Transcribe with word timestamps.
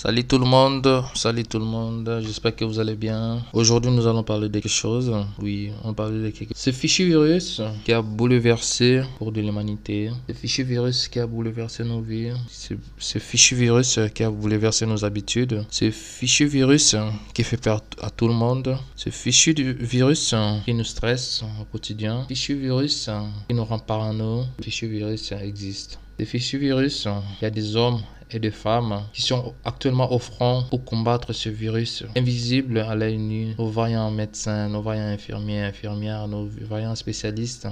Salut 0.00 0.22
tout 0.22 0.38
le 0.38 0.44
monde, 0.44 1.02
salut 1.16 1.42
tout 1.42 1.58
le 1.58 1.64
monde, 1.64 2.20
j'espère 2.22 2.54
que 2.54 2.64
vous 2.64 2.78
allez 2.78 2.94
bien. 2.94 3.42
Aujourd'hui 3.52 3.90
nous 3.90 4.06
allons 4.06 4.22
parler 4.22 4.48
de 4.48 4.60
quelque 4.60 4.68
chose, 4.68 5.12
oui, 5.40 5.72
on 5.82 5.92
parler 5.92 6.22
de 6.22 6.30
quelque 6.30 6.54
chose. 6.54 6.56
Ce 6.56 6.70
fichu 6.70 7.04
virus 7.06 7.60
qui 7.84 7.92
a 7.92 8.00
bouleversé 8.00 9.02
pour 9.18 9.32
de 9.32 9.40
l'humanité, 9.40 10.12
ce 10.28 10.34
fichu 10.34 10.62
virus 10.62 11.08
qui 11.08 11.18
a 11.18 11.26
bouleversé 11.26 11.82
nos 11.82 12.00
vies, 12.00 12.30
ce, 12.48 12.74
ce 12.96 13.18
fichu 13.18 13.56
virus 13.56 13.98
qui 14.14 14.22
a 14.22 14.30
bouleversé 14.30 14.86
nos 14.86 15.04
habitudes, 15.04 15.66
ce 15.68 15.90
fichu 15.90 16.46
virus 16.46 16.94
qui 17.34 17.42
fait 17.42 17.56
peur 17.56 17.80
à 18.00 18.10
tout 18.10 18.28
le 18.28 18.34
monde, 18.34 18.78
ce 18.94 19.10
fichu 19.10 19.52
virus 19.80 20.32
qui 20.64 20.74
nous 20.74 20.84
stresse 20.84 21.42
au 21.60 21.64
quotidien, 21.64 22.24
fichu 22.28 22.54
virus 22.54 23.10
qui 23.48 23.54
nous 23.56 23.64
rend 23.64 23.80
parano, 23.80 24.44
fichu 24.62 24.86
virus 24.86 25.32
existe. 25.32 25.98
Ce 26.20 26.24
fichu 26.24 26.58
virus, 26.58 27.08
il 27.40 27.44
y 27.44 27.46
a 27.46 27.50
des 27.50 27.74
hommes 27.74 28.00
et 28.30 28.38
des 28.38 28.50
femmes 28.50 29.02
qui 29.12 29.22
sont 29.22 29.54
actuellement 29.64 30.12
au 30.12 30.18
front 30.18 30.64
pour 30.70 30.84
combattre 30.84 31.32
ce 31.32 31.48
virus 31.48 32.04
invisible 32.16 32.78
à 32.78 32.94
l'œil 32.94 33.18
nu. 33.18 33.54
Nos 33.58 33.68
vaillants 33.68 34.10
médecins, 34.10 34.68
nos 34.68 34.82
vaillants 34.82 35.12
infirmiers, 35.12 35.62
infirmières, 35.62 36.28
nos 36.28 36.48
vaillants 36.68 36.94
spécialistes, 36.94 37.68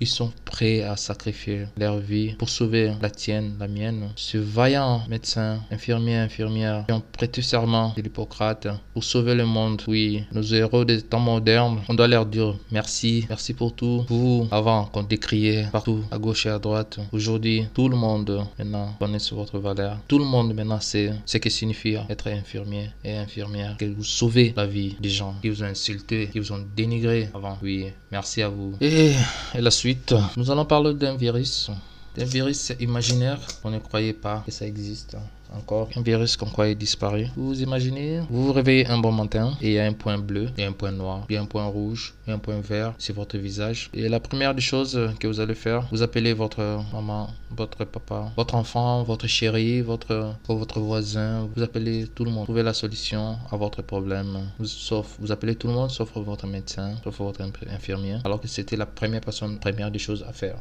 ils 0.00 0.06
sont 0.06 0.32
prêts 0.44 0.82
à 0.82 0.96
sacrifier 0.96 1.66
leur 1.76 1.98
vie 1.98 2.34
pour 2.34 2.48
sauver 2.48 2.92
la 3.00 3.10
tienne, 3.10 3.54
la 3.58 3.68
mienne. 3.68 4.10
Ce 4.16 4.38
vaillant 4.38 5.02
médecin, 5.08 5.60
infirmier, 5.70 6.16
infirmière 6.16 6.84
qui 6.86 6.92
ont 6.92 7.02
prêté 7.12 7.42
serment 7.42 7.92
de 7.96 8.02
l'Hippocrate 8.02 8.68
pour 8.92 9.04
sauver 9.04 9.34
le 9.34 9.46
monde. 9.46 9.82
Oui, 9.86 10.24
nos 10.32 10.42
héros 10.42 10.84
des 10.84 11.02
temps 11.02 11.20
modernes, 11.20 11.80
on 11.88 11.94
doit 11.94 12.08
leur 12.08 12.26
dire 12.26 12.54
merci, 12.70 13.26
merci 13.28 13.54
pour 13.54 13.74
tout. 13.74 14.04
Vous, 14.08 14.48
avant 14.50 14.84
qu'on 14.86 15.02
décriait 15.02 15.68
partout, 15.72 16.04
à 16.10 16.18
gauche 16.18 16.46
et 16.46 16.50
à 16.50 16.58
droite, 16.58 16.98
aujourd'hui, 17.12 17.66
tout 17.74 17.88
le 17.88 17.96
monde 17.96 18.46
maintenant 18.58 18.94
connaît 18.98 19.18
votre 19.32 19.58
valeur. 19.58 19.98
Tout 20.08 20.18
le 20.18 20.24
monde 20.24 20.54
maintenant 20.54 20.80
sait 20.80 21.12
ce 21.26 21.38
que 21.38 21.50
signifie 21.50 21.96
être 22.08 22.28
infirmier 22.28 22.90
et 23.04 23.16
infirmière, 23.16 23.76
que 23.76 23.84
vous 23.84 24.04
sauvez 24.04 24.52
la 24.56 24.66
vie 24.66 24.96
des 25.00 25.08
gens 25.08 25.34
qui 25.40 25.48
vous 25.48 25.62
ont 25.62 25.66
insulté, 25.66 26.28
qui 26.32 26.38
vous 26.38 26.52
ont 26.52 26.64
dénigré 26.76 27.28
avant. 27.34 27.58
Oui, 27.62 27.86
merci 28.10 28.42
à 28.42 28.48
vous. 28.48 28.74
Et, 28.80 29.12
la 29.54 29.70
suite, 29.70 30.14
nous 30.36 30.50
allons 30.50 30.64
parler 30.64 30.94
d'un 30.94 31.16
virus. 31.16 31.70
D'un 32.16 32.24
virus 32.24 32.72
imaginaire, 32.80 33.38
on 33.62 33.70
ne 33.70 33.78
croyait 33.78 34.12
pas 34.12 34.42
que 34.44 34.50
ça 34.50 34.66
existe 34.66 35.16
encore 35.56 35.88
un 35.96 36.02
virus 36.02 36.36
qu'on 36.36 36.46
croyait 36.46 36.74
disparu. 36.74 37.26
Vous 37.36 37.60
imaginez, 37.62 38.20
vous 38.30 38.46
vous 38.46 38.52
réveillez 38.52 38.86
un 38.86 38.98
bon 38.98 39.12
matin 39.12 39.52
et 39.60 39.68
il 39.68 39.72
y 39.74 39.78
a 39.78 39.86
un 39.86 39.92
point 39.92 40.18
bleu, 40.18 40.48
il 40.56 40.62
y 40.62 40.64
a 40.64 40.68
un 40.68 40.72
point 40.72 40.92
noir, 40.92 41.26
il 41.28 41.36
un 41.36 41.46
point 41.46 41.66
rouge, 41.66 42.14
il 42.26 42.30
y 42.30 42.32
a 42.32 42.36
un 42.36 42.38
point 42.38 42.60
vert 42.60 42.94
sur 42.98 43.14
votre 43.14 43.38
visage. 43.38 43.90
Et 43.94 44.08
la 44.08 44.20
première 44.20 44.54
des 44.54 44.60
choses 44.60 44.98
que 45.18 45.26
vous 45.26 45.40
allez 45.40 45.54
faire, 45.54 45.86
vous 45.90 46.02
appelez 46.02 46.32
votre 46.32 46.82
maman, 46.92 47.30
votre 47.50 47.84
papa, 47.84 48.30
votre 48.36 48.54
enfant, 48.54 49.02
votre 49.02 49.26
chéri, 49.26 49.80
votre, 49.80 50.34
votre 50.48 50.80
voisin, 50.80 51.48
vous 51.54 51.62
appelez 51.62 52.06
tout 52.14 52.24
le 52.24 52.30
monde. 52.30 52.44
Trouvez 52.44 52.62
la 52.62 52.74
solution 52.74 53.36
à 53.50 53.56
votre 53.56 53.82
problème. 53.82 54.50
Sauf, 54.62 55.16
vous 55.18 55.32
appelez 55.32 55.56
tout 55.56 55.66
le 55.66 55.74
monde 55.74 55.90
sauf 55.90 56.10
votre 56.16 56.46
médecin, 56.46 56.94
sauf 57.02 57.18
votre 57.18 57.42
infirmier. 57.70 58.18
Alors 58.24 58.40
que 58.40 58.48
c'était 58.48 58.76
la 58.76 58.86
première 58.86 59.20
personne, 59.20 59.58
première 59.58 59.90
des 59.90 59.98
choses 59.98 60.24
à 60.28 60.32
faire. 60.32 60.56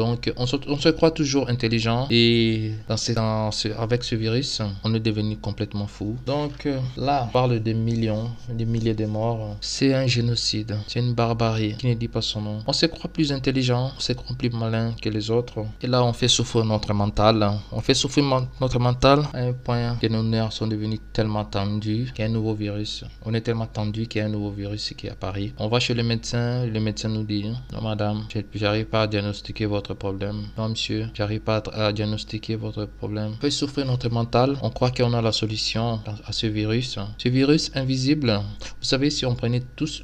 Donc, 0.00 0.32
on 0.38 0.46
se, 0.46 0.88
croit 0.88 1.10
toujours 1.10 1.50
intelligent 1.50 2.06
et 2.10 2.72
dans 2.88 3.50
avec 3.78 4.02
ce 4.02 4.14
virus, 4.14 4.62
on 4.82 4.94
est 4.94 5.00
devenu 5.00 5.36
complètement 5.36 5.86
fou. 5.86 6.16
Donc, 6.24 6.64
euh, 6.64 6.78
là, 6.96 7.26
on 7.28 7.32
parle 7.32 7.60
de 7.60 7.72
millions, 7.74 8.30
des 8.48 8.64
milliers 8.64 8.94
de 8.94 9.04
morts. 9.04 9.56
C'est 9.60 9.92
un 9.92 10.06
génocide, 10.06 10.74
c'est 10.86 11.00
une 11.00 11.12
barbarie 11.12 11.74
qui 11.76 11.86
ne 11.88 11.92
dit 11.94 12.08
pas 12.08 12.22
son 12.22 12.40
nom. 12.40 12.58
On 12.66 12.72
se 12.72 12.86
croit 12.86 13.10
plus 13.12 13.30
intelligent, 13.30 13.92
on 13.94 14.00
se 14.00 14.14
croit 14.14 14.34
plus 14.38 14.48
malin 14.48 14.94
que 15.02 15.10
les 15.10 15.30
autres. 15.30 15.66
Et 15.82 15.86
là, 15.86 16.02
on 16.02 16.14
fait 16.14 16.28
souffrir 16.28 16.64
notre 16.64 16.94
mental. 16.94 17.36
On 17.70 17.80
fait 17.82 17.92
souffrir 17.92 18.24
notre 18.58 18.78
mental 18.78 19.24
à 19.34 19.40
un 19.40 19.52
point 19.52 19.96
que 20.00 20.06
nos 20.06 20.22
nerfs 20.22 20.54
sont 20.54 20.66
devenus 20.66 21.00
tellement 21.12 21.44
tendus 21.44 22.10
qu'il 22.14 22.24
y 22.24 22.26
a 22.26 22.30
un 22.30 22.32
nouveau 22.32 22.54
virus. 22.54 23.04
On 23.26 23.34
est 23.34 23.42
tellement 23.42 23.66
tendu 23.66 24.06
qu'il 24.06 24.20
y 24.20 24.22
a 24.22 24.28
un 24.28 24.30
nouveau 24.30 24.50
virus 24.50 24.94
qui 24.96 25.10
apparaît. 25.10 25.52
On 25.58 25.68
va 25.68 25.78
chez 25.78 25.92
le 25.92 26.02
médecin, 26.02 26.64
le 26.64 26.80
médecin 26.80 27.10
nous 27.10 27.24
dit, 27.24 27.44
non 27.72 27.82
madame, 27.82 28.22
j'arrive 28.54 28.86
pas 28.86 29.02
à 29.02 29.06
diagnostiquer 29.06 29.66
votre 29.66 29.89
problème. 29.94 30.42
Non, 30.56 30.68
monsieur, 30.68 31.08
j'arrive 31.14 31.40
pas 31.40 31.62
à, 31.72 31.92
diagnostiquer 31.92 32.56
votre 32.56 32.86
problème. 32.86 33.36
Peut 33.40 33.50
souffrir 33.50 33.86
notre 33.86 34.08
mental. 34.08 34.56
On 34.62 34.70
croit 34.70 34.90
qu'on 34.90 35.12
a 35.12 35.22
la 35.22 35.32
solution 35.32 36.00
à 36.26 36.32
ce 36.32 36.46
virus. 36.46 36.98
Ce 37.18 37.28
virus 37.28 37.70
invisible, 37.74 38.40
vous 38.60 38.84
savez, 38.84 39.10
si 39.10 39.26
on 39.26 39.34
prenait 39.34 39.62
tous, 39.76 40.02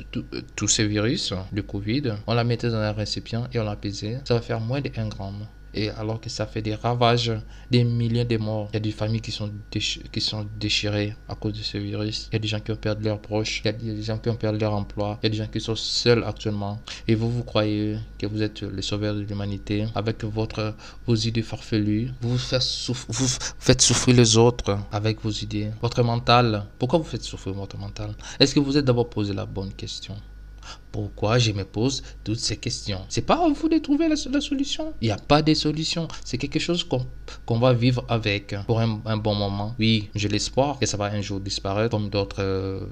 tous, 0.57 0.69
ces 0.69 0.87
virus, 0.87 1.33
le 1.53 1.63
Covid, 1.63 2.15
on 2.27 2.35
la 2.35 2.45
mettait 2.45 2.69
dans 2.69 2.77
un 2.77 2.93
récipient 2.93 3.47
et 3.53 3.59
on 3.59 3.65
l'apaisait, 3.65 4.21
ça 4.25 4.35
va 4.35 4.41
faire 4.41 4.61
moins 4.61 4.81
de 4.81 4.91
1 4.97 5.09
gramme 5.09 5.47
et 5.77 5.91
alors 5.91 6.21
que 6.21 6.31
ça 6.31 6.47
fait 6.47 6.63
des 6.63 6.75
ravages, 6.75 7.33
des 7.71 7.85
milliers 7.85 8.25
de 8.25 8.39
morts. 8.39 8.69
Il 8.73 8.75
y 8.75 8.77
a 8.79 8.81
des 8.81 8.91
familles 8.93 9.21
qui 9.21 9.31
sont, 9.31 9.51
qui 9.71 10.21
sont 10.21 10.47
déchirées 10.59 11.15
à 11.29 11.35
cause 11.35 11.53
de 11.53 11.63
ce 11.63 11.77
virus. 11.79 12.29
Il 12.31 12.35
y 12.35 12.37
a 12.37 12.39
des 12.39 12.49
gens 12.49 12.61
qui 12.61 12.73
ont 12.73 12.77
perdu 12.77 13.05
leurs 13.05 13.21
proches. 13.21 13.61
Il 13.65 13.67
y 13.67 13.91
a 13.91 13.95
des 13.95 14.03
gens 14.03 14.19
qui 14.19 14.31
ont 14.31 14.37
perdu 14.37 14.59
leur 14.59 14.75
emploi. 14.75 15.19
Il 15.23 15.27
y 15.27 15.29
a 15.29 15.31
des 15.31 15.37
gens 15.37 15.47
qui 15.47 15.61
sont 15.61 15.77
seuls 15.77 16.25
actuellement. 16.25 16.81
Et 17.07 17.15
vous, 17.15 17.31
vous 17.31 17.45
croyez 17.45 17.99
que 18.19 18.27
vous 18.27 18.43
êtes 18.43 18.63
les 18.63 18.83
sauveurs 18.83 19.15
de 19.15 19.21
l'humanité 19.21 19.87
avec 19.95 20.25
votre, 20.25 20.75
vos 21.07 21.15
idées 21.15 21.43
farfelues. 21.43 22.11
Vous 22.23 22.39
faites, 22.39 22.63
vous 23.09 23.29
faites 23.59 23.83
souffrir 23.83 24.17
les 24.17 24.39
autres 24.39 24.79
avec 24.91 25.21
vos 25.23 25.31
idées. 25.31 25.71
Votre 25.83 26.03
mental. 26.03 26.65
Pourquoi 26.79 26.99
vous 26.99 27.05
faites 27.05 27.23
souffrir 27.23 27.55
votre 27.55 27.77
mental? 27.77 28.15
Est-ce 28.41 28.55
que 28.55 28.61
vous 28.61 28.79
êtes 28.79 28.85
d'abord 28.87 29.11
posé 29.11 29.35
la 29.35 29.45
bonne 29.45 29.73
question? 29.75 30.17
Pourquoi 30.97 31.39
je 31.39 31.53
me 31.53 31.65
pose 31.65 32.03
toutes 32.25 32.39
ces 32.39 32.57
questions 32.57 33.01
C'est 33.11 33.27
pas 33.27 33.35
à 33.45 33.49
vous 33.49 33.69
de 33.69 33.77
trouver 33.77 34.09
la, 34.09 34.17
solution. 34.17 34.95
Il 35.03 35.09
n'y 35.09 35.13
a 35.13 35.19
pas 35.19 35.43
de 35.43 35.53
solution. 35.53 36.09
C'est 36.25 36.39
quelque 36.39 36.59
chose 36.59 36.83
qu'on 37.47 37.59
va 37.59 37.75
vivre 37.75 38.03
avec 38.09 38.55
pour 38.67 38.81
un, 38.81 39.17
bon 39.19 39.35
moment. 39.35 39.75
Oui, 39.79 40.09
j'ai 40.15 40.29
l'espoir 40.29 40.79
que 40.79 40.87
ça 40.87 40.97
va 40.97 41.07
un 41.07 41.21
jour 41.21 41.39
disparaître, 41.39 41.91
comme 41.91 42.09
d'autres 42.09 42.89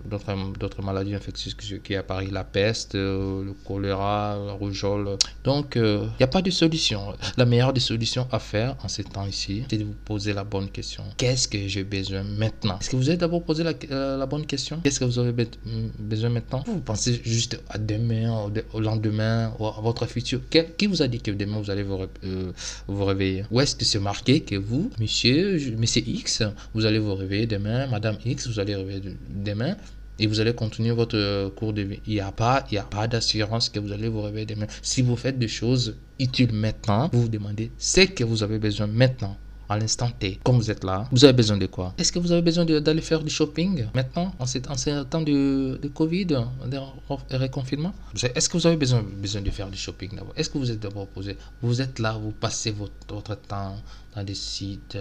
d'autres 0.61 0.83
maladies 0.83 1.15
infectieuses 1.15 1.57
qui 1.83 1.95
apparaissent, 1.95 2.31
la 2.31 2.45
peste, 2.45 2.95
euh, 2.95 3.43
le 3.43 3.55
choléra, 3.67 4.37
la 4.49 4.53
rougeole. 4.53 5.17
Donc, 5.43 5.77
euh, 5.77 6.07
il 6.17 6.21
n'y 6.21 6.25
a 6.25 6.33
pas 6.39 6.43
de 6.43 6.51
solution. 6.51 7.01
La 7.39 7.47
meilleure 7.47 7.73
des 7.73 7.81
solutions 7.81 8.27
à 8.31 8.39
faire 8.39 8.77
en 8.85 8.89
ces 8.89 9.05
temps 9.05 9.27
ici, 9.27 9.65
c'est 9.71 9.79
de 9.79 9.85
vous 9.85 10.01
poser 10.05 10.35
la 10.35 10.45
bonne 10.45 10.69
question. 10.69 11.05
Qu'est-ce 11.17 11.49
que 11.49 11.67
j'ai 11.69 11.85
besoin 11.85 12.23
maintenant? 12.23 12.79
Est-ce 12.81 12.91
que 12.91 12.97
vous 12.97 13.09
avez 13.09 13.19
d'abord 13.19 13.43
posé 13.43 13.63
la, 13.65 13.73
euh, 13.91 14.27
bonne 14.27 14.45
question? 14.45 14.81
Qu'est-ce 14.83 15.01
que 15.01 15.07
vous 15.07 15.19
avez 15.19 15.33
besoin 15.99 16.29
maintenant? 16.29 16.63
Vous 16.67 16.81
pensez 16.81 17.21
juste 17.25 17.59
à 17.71 17.79
demain, 17.99 18.51
au 18.73 18.81
lendemain, 18.81 19.53
à 19.59 19.81
votre 19.81 20.07
futur. 20.07 20.41
Qui 20.79 20.87
vous 20.87 21.03
a 21.03 21.09
dit 21.09 21.21
que 21.21 21.31
demain 21.31 21.59
vous 21.59 21.71
allez 21.71 21.83
vous, 21.83 21.99
euh, 22.25 22.53
vous 22.87 23.05
réveiller? 23.05 23.45
Où 23.51 23.61
est-ce 23.61 23.77
que 23.77 23.85
c'est 23.85 23.99
marqué 23.99 24.41
que 24.41 24.57
vous, 24.57 24.91
monsieur, 24.99 25.59
monsieur 25.77 26.03
X, 26.07 26.43
vous 26.75 26.85
allez 26.87 26.99
vous 26.99 27.15
réveiller 27.15 27.47
demain, 27.47 27.87
madame 27.87 28.17
X, 28.25 28.49
vous 28.49 28.59
allez 28.61 28.75
réveiller 28.75 29.17
demain 29.29 29.77
et 30.19 30.27
vous 30.27 30.39
allez 30.41 30.55
continuer 30.55 30.93
votre 30.93 31.49
cours 31.57 31.73
de 31.73 31.83
vie? 31.83 32.01
Il 32.07 32.15
n'y 32.15 32.21
a 32.21 32.33
pas, 32.33 32.65
a 32.77 32.83
pas 32.83 33.07
d'assurance 33.07 33.69
que 33.69 33.79
vous 33.81 33.93
allez 33.93 34.09
vous 34.09 34.23
réveiller 34.23 34.47
demain. 34.47 34.67
Si 34.83 35.03
vous 35.03 35.17
faites 35.17 35.39
des 35.39 35.49
choses 35.49 35.97
utiles 36.19 36.53
maintenant, 36.53 37.11
vous 37.13 37.23
vous 37.23 37.29
demandez 37.29 37.71
ce 37.79 38.03
que 38.03 38.25
vous 38.25 38.43
avez 38.43 38.59
besoin 38.59 38.87
maintenant 38.87 39.37
à 39.69 39.79
l'instant 39.79 40.11
T, 40.19 40.41
comme 40.45 40.57
vous 40.57 40.71
êtes 40.71 40.85
là, 40.85 41.09
vous 41.11 41.25
avez 41.25 41.33
besoin 41.33 41.57
de 41.57 41.67
quoi? 41.67 41.95
Est-ce 41.99 42.13
que 42.13 42.19
vous 42.19 42.33
avez 42.33 42.43
besoin 42.43 42.65
d'aller 42.65 43.01
faire 43.01 43.23
du 43.23 43.31
shopping 43.31 43.87
maintenant, 43.95 44.35
en 44.39 44.47
ces, 44.47 44.61
temps 44.61 45.23
de, 45.23 45.79
de 45.81 45.89
Covid, 45.89 46.27
de 46.27 47.37
reconfinement? 47.37 47.93
Est-ce 48.35 48.49
que 48.49 48.57
vous 48.57 48.67
avez 48.67 48.77
besoin, 48.77 49.03
besoin 49.03 49.43
de 49.43 49.51
faire 49.51 49.71
du 49.71 49.79
shopping 49.79 50.11
d'abord? 50.17 50.33
Est-ce 50.37 50.51
que 50.51 50.59
vous 50.59 50.71
êtes 50.71 50.81
d'abord 50.81 51.07
posé? 51.09 51.37
Vous 51.63 51.81
êtes 51.81 51.99
là, 51.99 52.13
vous 52.13 52.33
passez 52.33 52.71
votre, 52.71 52.93
votre 53.09 53.37
temps 53.37 53.77
dans 54.15 54.25
des 54.25 54.35
sites 54.35 54.99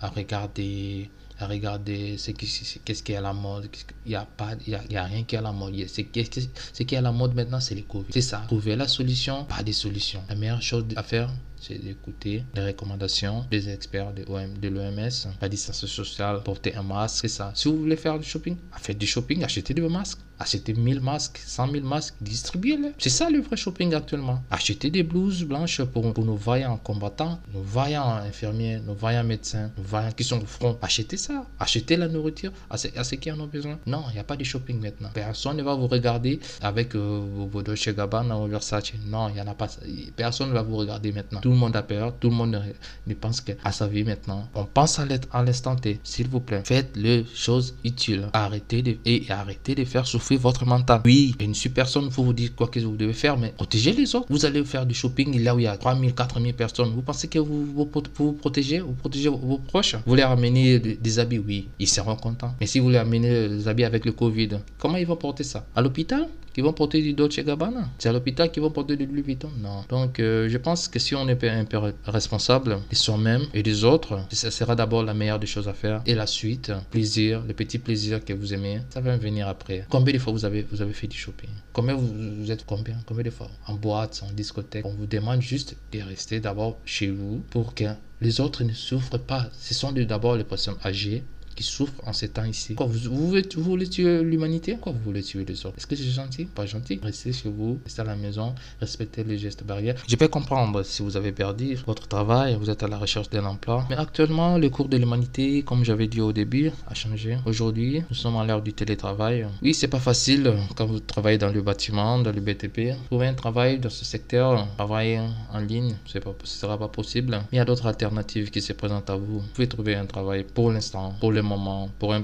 à 0.00 0.08
regarder 0.08 1.10
à 1.42 1.46
regarder 1.46 2.16
ce 2.18 2.30
qui, 2.30 2.46
qu'est-ce 2.84 3.02
qui 3.02 3.12
est 3.12 3.16
à 3.16 3.20
la 3.20 3.32
mode. 3.32 3.68
Il 4.06 4.10
n'y 4.10 4.14
a, 4.14 4.24
pas, 4.24 4.52
il 4.66 4.72
y 4.72 4.96
a, 4.96 5.04
rien 5.04 5.24
qui 5.24 5.34
est 5.34 5.38
à 5.38 5.42
la 5.42 5.52
mode. 5.52 5.74
Ce 5.88 6.02
qui 6.02 6.94
est 6.94 6.98
à 6.98 7.00
la 7.00 7.12
mode 7.12 7.34
maintenant, 7.34 7.60
c'est 7.60 7.74
les 7.74 7.82
Covid. 7.82 8.06
C'est 8.10 8.20
ça. 8.20 8.42
Trouver 8.46 8.76
la 8.76 8.88
solution, 8.88 9.44
pas 9.44 9.62
des 9.62 9.72
solutions. 9.72 10.22
La 10.28 10.36
meilleure 10.36 10.62
chose 10.62 10.84
à 10.96 11.02
faire, 11.02 11.30
c'est 11.62 11.78
d'écouter 11.78 12.44
les 12.54 12.66
recommandations 12.66 13.46
des 13.50 13.68
experts 13.68 14.12
de, 14.12 14.68
l'OMS. 14.68 15.10
La 15.40 15.48
distance 15.48 15.86
sociale, 15.86 16.42
porter 16.42 16.74
un 16.74 16.82
masque, 16.82 17.18
c'est 17.22 17.28
ça. 17.28 17.52
Si 17.54 17.68
vous 17.68 17.78
voulez 17.78 17.96
faire 17.96 18.18
du 18.18 18.24
shopping, 18.24 18.56
faites 18.80 18.98
du 18.98 19.06
shopping, 19.06 19.44
achetez 19.44 19.72
des 19.72 19.82
masques. 19.82 20.18
Achetez 20.42 20.74
1000 20.74 21.00
masques, 21.00 21.40
100 21.46 21.70
000 21.70 21.86
masques, 21.86 22.14
distribuez-les. 22.20 22.94
C'est 22.98 23.10
ça 23.10 23.30
le 23.30 23.40
vrai 23.40 23.56
shopping 23.56 23.94
actuellement. 23.94 24.42
Achetez 24.50 24.90
des 24.90 25.04
blouses 25.04 25.44
blanches 25.44 25.82
pour, 25.84 26.12
pour 26.12 26.24
nos 26.24 26.34
vaillants 26.34 26.78
combattants, 26.78 27.38
nos 27.54 27.62
vaillants 27.62 28.16
infirmiers, 28.16 28.80
nos 28.80 28.94
vaillants 28.94 29.22
médecins, 29.22 29.70
nos 29.78 29.84
vaillants 29.84 30.10
qui 30.10 30.24
sont 30.24 30.42
au 30.42 30.46
front. 30.46 30.76
Achetez 30.82 31.16
ça. 31.16 31.46
Achetez 31.60 31.96
la 31.96 32.08
nourriture 32.08 32.50
à 32.70 32.76
ceux, 32.76 33.16
qui 33.18 33.30
en 33.30 33.38
ont 33.38 33.46
besoin. 33.46 33.78
Non, 33.86 34.02
il 34.10 34.14
n'y 34.14 34.18
a 34.18 34.24
pas 34.24 34.34
de 34.34 34.42
shopping 34.42 34.80
maintenant. 34.80 35.10
Personne 35.14 35.58
ne 35.58 35.62
va 35.62 35.74
vous 35.74 35.86
regarder 35.86 36.40
avec 36.60 36.96
euh, 36.96 37.22
vos 37.52 37.62
Dolce 37.62 37.90
Gabbana 37.90 38.36
ou 38.36 38.48
Versace. 38.48 38.94
Non, 39.06 39.28
il 39.28 39.34
n'y 39.34 39.40
en 39.40 39.46
a 39.46 39.54
pas. 39.54 39.68
Personne 40.16 40.48
ne 40.48 40.54
va 40.54 40.62
vous 40.62 40.76
regarder 40.76 41.12
maintenant 41.12 41.40
le 41.52 41.58
monde 41.58 41.76
a 41.76 41.82
peur, 41.82 42.14
tout 42.18 42.30
le 42.30 42.34
monde 42.34 42.60
ne, 43.06 43.14
pense 43.14 43.40
qu'à 43.40 43.72
sa 43.72 43.86
vie 43.86 44.04
maintenant. 44.04 44.48
On 44.54 44.64
pense 44.64 44.98
à 44.98 45.42
l'instant 45.44 45.76
T. 45.76 46.00
S'il 46.02 46.28
vous 46.28 46.40
plaît, 46.40 46.62
faites 46.64 46.96
les 46.96 47.24
choses 47.34 47.74
utiles. 47.84 48.28
Arrêtez 48.32 48.82
de, 48.82 48.96
et 49.04 49.24
arrêtez 49.28 49.74
de 49.74 49.84
faire 49.84 50.06
souffrir 50.06 50.40
votre 50.40 50.64
mental. 50.64 51.00
Oui, 51.04 51.34
une 51.40 51.54
super 51.54 51.82
personne 51.82 52.10
pour 52.10 52.24
vous 52.24 52.32
dire 52.32 52.54
quoi 52.54 52.68
que 52.68 52.78
vous 52.78 52.96
devez 52.96 53.12
faire, 53.12 53.36
mais 53.36 53.52
protégez 53.56 53.92
les 53.92 54.14
autres. 54.14 54.26
Vous 54.30 54.46
allez 54.46 54.64
faire 54.64 54.86
du 54.86 54.94
shopping 54.94 55.42
là 55.42 55.54
où 55.54 55.58
il 55.58 55.64
y 55.64 55.66
a 55.66 55.76
3000, 55.76 56.14
4000 56.14 56.54
personnes. 56.54 56.90
Vous 56.94 57.02
pensez 57.02 57.26
que 57.26 57.40
vous 57.40 57.66
vous, 57.66 57.90
vous 58.18 58.32
protégez, 58.34 58.78
vous 58.78 58.92
protégez 58.92 59.28
vos 59.28 59.58
proches? 59.58 59.96
Vous 60.06 60.14
les 60.14 60.22
ramenez 60.22 60.78
des 60.78 61.18
habits, 61.18 61.40
oui, 61.40 61.68
ils 61.80 61.88
seront 61.88 62.14
contents. 62.14 62.54
Mais 62.60 62.66
si 62.66 62.78
vous 62.78 62.90
les 62.90 62.98
ramenez 62.98 63.48
des 63.48 63.66
habits 63.66 63.84
avec 63.84 64.04
le 64.04 64.12
Covid, 64.12 64.60
comment 64.78 64.96
ils 64.96 65.06
vont 65.06 65.16
porter 65.16 65.42
ça? 65.42 65.66
À 65.74 65.82
l'hôpital? 65.82 66.28
Qui 66.52 66.60
vont 66.60 66.72
porter 66.72 67.02
du 67.02 67.12
Dolce 67.14 67.40
Gabbana. 67.40 67.88
C'est 67.98 68.08
à 68.08 68.12
l'hôpital 68.12 68.50
qu'ils 68.50 68.62
vont 68.62 68.70
porter 68.70 68.96
du 68.96 69.06
Louis 69.06 69.22
Vuitton. 69.22 69.50
Non. 69.58 69.84
Donc, 69.88 70.20
euh, 70.20 70.48
je 70.48 70.58
pense 70.58 70.88
que 70.88 70.98
si 70.98 71.14
on 71.14 71.28
est 71.28 71.44
un 71.44 71.64
peu 71.64 71.78
responsable 72.04 72.78
de 72.90 72.94
soi-même 72.94 73.42
et 73.54 73.62
des 73.62 73.84
autres, 73.84 74.20
ça 74.30 74.50
sera 74.50 74.74
d'abord 74.74 75.02
la 75.02 75.14
meilleure 75.14 75.38
des 75.38 75.46
choses 75.46 75.68
à 75.68 75.74
faire. 75.74 76.02
Et 76.06 76.14
la 76.14 76.26
suite, 76.26 76.72
plaisir, 76.90 77.42
les 77.46 77.54
petits 77.54 77.78
plaisirs 77.78 78.24
que 78.24 78.32
vous 78.32 78.54
aimez, 78.54 78.80
ça 78.90 79.00
va 79.00 79.16
venir 79.16 79.48
après. 79.48 79.86
Combien 79.88 80.14
de 80.14 80.18
fois 80.18 80.32
vous 80.32 80.44
avez, 80.44 80.64
fait 80.92 81.06
du 81.06 81.16
shopping? 81.16 81.50
Combien 81.72 81.94
vous 81.94 82.50
êtes 82.50 82.64
combien? 82.66 82.96
Combien 83.06 83.24
de 83.24 83.30
fois? 83.30 83.50
En 83.66 83.74
boîte, 83.74 84.22
en 84.28 84.32
discothèque? 84.32 84.84
On 84.84 84.94
vous 84.94 85.06
demande 85.06 85.40
juste 85.40 85.76
de 85.92 86.00
rester 86.00 86.40
d'abord 86.40 86.78
chez 86.84 87.08
vous 87.08 87.42
pour 87.50 87.74
que 87.74 87.84
les 88.20 88.40
autres 88.40 88.62
ne 88.64 88.72
souffrent 88.72 89.18
pas. 89.18 89.48
Ce 89.58 89.74
sont 89.74 89.92
d'abord 89.92 90.36
les 90.36 90.44
personnes 90.44 90.76
âgées 90.84 91.24
qui 91.62 91.68
souffrent 91.68 92.02
en 92.06 92.12
ces 92.12 92.28
temps 92.28 92.44
ici. 92.44 92.74
Quoi, 92.74 92.86
vous, 92.86 93.30
voulez, 93.62 93.88
tuer 93.88 94.22
l'humanité? 94.22 94.76
Quoi, 94.80 94.92
vous 94.92 95.04
voulez 95.04 95.22
tuer 95.22 95.44
les 95.44 95.64
autres? 95.64 95.76
Est-ce 95.78 95.86
que 95.86 95.94
c'est 95.96 96.04
gentil? 96.04 96.44
Pas 96.44 96.66
gentil. 96.66 96.98
Restez 97.02 97.32
chez 97.32 97.48
vous, 97.48 97.78
restez 97.84 98.02
à 98.02 98.04
la 98.04 98.16
maison, 98.16 98.54
respectez 98.80 99.22
les 99.24 99.38
gestes 99.38 99.64
barrières. 99.64 99.94
Je 100.08 100.16
peux 100.16 100.28
comprendre 100.28 100.82
si 100.82 101.02
vous 101.02 101.16
avez 101.16 101.32
perdu 101.32 101.76
votre 101.86 102.08
travail, 102.08 102.56
vous 102.60 102.70
êtes 102.70 102.82
à 102.82 102.88
la 102.88 102.98
recherche 102.98 103.30
d'un 103.30 103.44
emploi. 103.44 103.86
Mais 103.90 103.96
actuellement, 103.96 104.58
le 104.58 104.68
cours 104.70 104.88
de 104.88 104.96
l'humanité, 104.96 105.62
comme 105.62 105.84
j'avais 105.84 106.08
dit 106.08 106.20
au 106.20 106.32
début, 106.32 106.70
a 106.88 106.94
changé. 106.94 107.38
Aujourd'hui, 107.46 108.02
nous 108.10 108.16
sommes 108.16 108.36
à 108.36 108.44
l'heure 108.44 108.62
du 108.62 108.72
télétravail. 108.72 109.46
Oui, 109.62 109.72
c'est 109.74 109.88
pas 109.88 110.00
facile 110.00 110.52
quand 110.76 110.86
vous 110.86 111.00
travaillez 111.00 111.38
dans 111.38 111.52
le 111.52 111.62
bâtiment, 111.62 112.18
dans 112.18 112.32
le 112.32 112.40
BTP. 112.40 112.96
Trouver 113.06 113.28
un 113.28 113.34
travail 113.34 113.78
dans 113.78 113.90
ce 113.90 114.04
secteur, 114.04 114.66
travailler 114.76 115.20
en 115.52 115.60
ligne, 115.60 115.94
ce 116.06 116.18
ne 116.18 116.22
sera 116.44 116.76
pas 116.76 116.88
possible. 116.88 117.40
Il 117.52 117.56
y 117.56 117.60
a 117.60 117.64
d'autres 117.64 117.86
alternatives 117.86 118.50
qui 118.50 118.60
se 118.60 118.72
présentent 118.72 119.10
à 119.10 119.16
vous. 119.16 119.38
Vous 119.40 119.52
pouvez 119.54 119.68
trouver 119.68 119.94
un 119.94 120.06
travail 120.06 120.44
pour 120.56 120.72
l'instant, 120.72 121.14
pour 121.20 121.30
le 121.30 121.42
moment, 121.42 121.51
pour 121.98 122.12
un, 122.14 122.20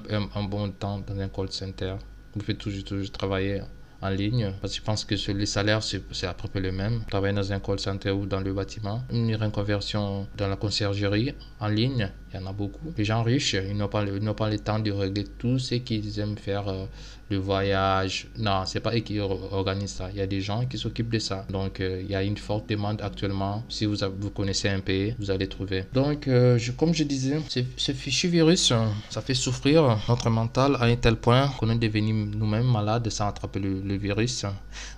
bon 0.48 0.70
temps 0.70 1.00
dans 1.06 1.18
un 1.18 1.28
call 1.28 1.50
center. 1.50 1.94
Vous 2.34 2.40
pouvez 2.40 2.56
toujours, 2.56 2.84
toujours 2.84 3.10
travailler 3.10 3.62
en 4.00 4.10
ligne 4.10 4.52
parce 4.60 4.74
que 4.74 4.78
je 4.78 4.84
pense 4.84 5.04
que 5.04 5.32
les 5.32 5.46
salaires 5.46 5.82
c'est 5.82 6.26
à 6.26 6.34
peu 6.34 6.48
près 6.48 6.60
le 6.60 6.72
même. 6.72 7.02
Travailler 7.10 7.34
dans 7.34 7.52
un 7.52 7.60
call 7.60 7.78
center 7.78 8.10
ou 8.10 8.26
dans 8.26 8.40
le 8.40 8.52
bâtiment, 8.52 9.02
une 9.10 9.34
reconversion 9.34 10.26
dans 10.36 10.48
la 10.48 10.56
conciergerie 10.56 11.34
en 11.60 11.68
ligne, 11.68 12.10
il 12.32 12.38
y 12.38 12.42
en 12.42 12.46
a 12.46 12.52
beaucoup. 12.52 12.92
Les 12.96 13.04
gens 13.04 13.22
riches, 13.22 13.54
ils 13.54 13.76
n'ont 13.76 13.88
pas, 13.88 14.04
pas 14.04 14.50
le 14.50 14.58
temps 14.58 14.78
de 14.78 14.90
régler 14.90 15.24
tout 15.24 15.58
ce 15.58 15.76
qu'ils 15.76 16.18
aiment 16.20 16.36
faire, 16.36 16.68
euh, 16.68 16.84
le 17.30 17.38
voyage. 17.38 18.28
Non, 18.38 18.64
c'est 18.66 18.80
pas 18.80 18.94
eux 18.94 19.00
qui 19.00 19.18
organisent 19.20 19.92
ça. 19.92 20.10
Il 20.12 20.18
y 20.18 20.20
a 20.20 20.26
des 20.26 20.40
gens 20.40 20.64
qui 20.66 20.78
s'occupent 20.78 21.12
de 21.12 21.18
ça. 21.18 21.46
Donc, 21.50 21.80
euh, 21.80 22.02
il 22.02 22.10
y 22.10 22.14
a 22.14 22.22
une 22.22 22.36
forte 22.36 22.68
demande 22.68 23.00
actuellement. 23.02 23.64
Si 23.68 23.86
vous, 23.86 23.96
vous 24.18 24.30
connaissez 24.30 24.68
un 24.68 24.80
pays, 24.80 25.14
vous 25.18 25.30
allez 25.30 25.48
trouver. 25.48 25.84
Donc, 25.92 26.28
euh, 26.28 26.58
comme 26.76 26.94
je 26.94 27.04
disais, 27.04 27.38
ce, 27.48 27.92
fichu 27.92 28.28
virus, 28.28 28.72
ça 29.10 29.20
fait 29.22 29.34
souffrir 29.34 29.98
notre 30.08 30.30
mental 30.30 30.76
à 30.76 30.84
un 30.84 30.96
tel 30.96 31.16
point 31.16 31.48
qu'on 31.58 31.70
est 31.70 31.78
devenu 31.78 32.12
nous-mêmes 32.12 32.70
malades 32.70 33.08
sans 33.08 33.28
attraper 33.28 33.60
le, 33.60 33.96
virus. 33.96 34.44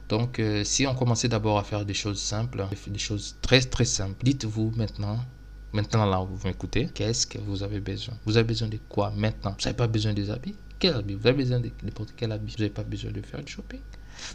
Donc, 0.09 0.41
si 0.65 0.87
on 0.87 0.95
commençait 0.95 1.29
d'abord 1.29 1.59
à 1.59 1.65
faire 1.65 1.85
des 1.85 1.95
choses 1.95 2.21
simples, 2.21 2.65
des 2.89 2.99
choses 2.99 3.37
très 3.41 3.61
très 3.61 3.85
simples, 3.85 4.25
dites-vous 4.25 4.73
maintenant 4.77 5.19
Maintenant, 5.73 6.05
là, 6.05 6.19
vous 6.19 6.39
m'écoutez. 6.45 6.89
Qu'est-ce 6.93 7.27
que 7.27 7.39
vous 7.39 7.63
avez 7.63 7.81
besoin? 7.81 8.15
Vous 8.27 8.37
avez 8.37 8.47
besoin 8.47 8.69
de 8.69 8.79
quoi 8.89 9.11
maintenant? 9.17 9.53
Vous 9.53 9.65
n'avez 9.65 9.77
pas 9.77 9.87
besoin 9.87 10.13
des 10.13 10.31
habits? 10.31 10.57
Quel 10.81 10.95
habit? 10.95 11.15
Vous 11.15 11.27
avez 11.29 11.37
besoin 11.37 11.61
de 11.61 11.71
n'importe 11.85 12.13
quel 12.17 12.33
habit. 12.33 12.55
Vous 12.57 12.63
n'avez 12.63 12.75
pas 12.75 12.83
besoin 12.83 13.13
de 13.13 13.23
faire 13.23 13.43
du 13.43 13.53
shopping? 13.53 13.81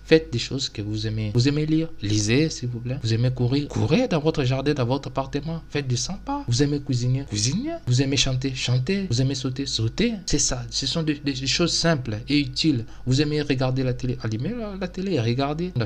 Faites 0.06 0.32
des 0.32 0.40
choses 0.40 0.70
que 0.70 0.82
vous 0.82 1.08
aimez. 1.08 1.32
Vous 1.34 1.48
aimez 1.48 1.66
lire? 1.66 1.90
Lisez, 2.02 2.50
s'il 2.50 2.70
vous 2.70 2.80
plaît. 2.80 2.98
Vous 3.04 3.14
aimez 3.14 3.32
courir? 3.32 3.68
Courez 3.68 4.08
dans 4.08 4.20
votre 4.20 4.44
jardin, 4.44 4.74
dans 4.74 4.86
votre 4.86 5.08
appartement. 5.08 5.62
Faites 5.70 5.88
du 5.88 5.98
sympa. 5.98 6.44
Vous 6.48 6.64
aimez 6.64 6.80
cuisiner? 6.80 7.26
Cuisinez. 7.30 7.76
Vous 7.88 8.02
aimez 8.02 8.18
chanter? 8.18 8.54
Chantez. 8.54 9.08
Vous 9.10 9.22
aimez 9.22 9.36
sauter? 9.36 9.66
Sautez. 9.66 10.14
C'est 10.26 10.40
ça. 10.40 10.64
Ce 10.70 10.86
sont 10.86 11.04
des, 11.04 11.20
choses 11.46 11.74
simples 11.74 12.18
et 12.30 12.40
utiles. 12.40 12.86
Vous 13.06 13.22
aimez 13.22 13.42
regarder 13.42 13.84
la 13.84 13.94
télé? 13.94 14.18
Allumez 14.22 14.54
la, 14.80 14.88
télé 14.88 15.14
et 15.14 15.22
regardez. 15.22 15.72
On 15.76 15.82
a. 15.82 15.86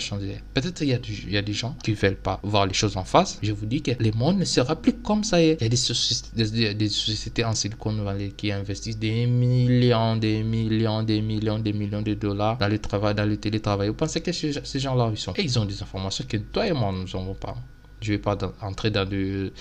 Peut-être 0.53 0.81
il 0.81 0.89
y, 0.89 1.31
y 1.31 1.38
a 1.38 1.41
des 1.41 1.53
gens 1.53 1.75
qui 1.83 1.94
veulent 1.94 2.15
pas 2.15 2.39
voir 2.44 2.65
les 2.65 2.74
choses 2.74 2.97
en 2.97 3.03
face. 3.03 3.39
Je 3.41 3.51
vous 3.51 3.65
dis 3.65 3.81
que 3.81 3.91
le 4.00 4.12
monde 4.12 4.39
ne 4.39 4.45
sera 4.45 4.75
plus 4.75 4.94
comme 4.94 5.24
ça. 5.24 5.41
Il 5.41 5.57
y 5.62 5.63
a 5.63 5.69
des 5.69 5.75
sociétés, 5.75 6.74
des, 6.74 6.89
sociétés 6.89 7.44
en 7.44 7.56
Silicon 7.56 7.94
Valley 7.94 8.33
qui 8.36 8.51
investissent 8.51 8.97
des 8.97 9.25
millions, 9.25 10.15
des 10.15 10.44
millions, 10.44 11.03
des 11.03 11.21
millions, 11.21 11.59
des 11.59 11.74
millions 11.74 12.01
de 12.01 12.13
dollars 12.13 12.57
dans 12.57 12.68
le 12.68 12.80
travail, 12.80 13.15
dans 13.15 13.25
le 13.25 13.38
télétravail 13.38 13.78
vous 13.87 13.93
pensez 13.93 14.21
que 14.21 14.31
ces 14.31 14.79
gens-là, 14.79 15.09
ils 15.11 15.17
sont. 15.17 15.33
Ils 15.37 15.59
ont 15.59 15.65
des 15.65 15.81
informations 15.81 16.25
que 16.27 16.37
toi 16.37 16.67
et 16.67 16.73
moi, 16.73 16.91
nous 16.91 17.05
n'avons 17.05 17.33
pas. 17.33 17.55
Je 18.01 18.11
ne 18.11 18.17
vais 18.17 18.21
pas 18.21 18.37
entrer 18.61 18.91
dans, 18.91 19.05
du, 19.05 19.51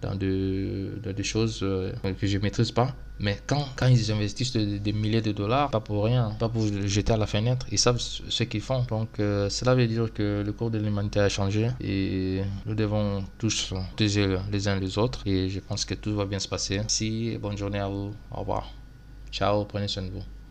dans, 0.00 0.14
des 0.14 1.22
choses 1.22 1.60
euh, 1.62 1.92
que 2.20 2.26
je 2.26 2.38
ne 2.38 2.42
maîtrise 2.42 2.70
pas. 2.70 2.94
Mais 3.18 3.38
quand, 3.46 3.68
quand 3.76 3.86
ils 3.86 4.10
investissent 4.10 4.52
des, 4.52 4.92
milliers 4.92 5.20
de 5.20 5.32
dollars, 5.32 5.70
pas 5.70 5.80
pour 5.80 6.04
rien, 6.04 6.30
pas 6.40 6.48
pour 6.48 6.66
jeter 6.86 7.12
à 7.12 7.16
la 7.16 7.26
fenêtre, 7.26 7.66
ils 7.70 7.78
savent 7.78 7.98
ce 8.00 8.42
qu'ils 8.44 8.60
font. 8.60 8.84
Donc 8.88 9.20
euh, 9.20 9.48
cela 9.48 9.74
veut 9.74 9.86
dire 9.86 10.12
que 10.12 10.42
le 10.44 10.52
cours 10.52 10.70
de 10.70 10.78
l'humanité 10.78 11.20
a 11.20 11.28
changé 11.28 11.68
et 11.80 12.42
nous 12.66 12.74
devons 12.74 13.24
tous 13.38 13.72
protéger 13.72 14.38
les 14.50 14.66
uns 14.68 14.78
les 14.78 14.98
autres. 14.98 15.22
Et 15.26 15.48
je 15.48 15.60
pense 15.60 15.84
que 15.84 15.94
tout 15.94 16.14
va 16.16 16.24
bien 16.24 16.38
se 16.40 16.48
passer. 16.48 16.76
Merci, 16.76 17.38
bonne 17.40 17.56
journée 17.56 17.78
à 17.78 17.88
vous. 17.88 18.12
Au 18.32 18.40
revoir. 18.40 18.72
Ciao, 19.30 19.64
prenez 19.64 19.88
soin 19.88 20.02
de 20.02 20.10
vous. 20.10 20.41